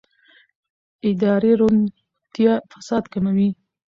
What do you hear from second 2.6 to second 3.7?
فساد کموي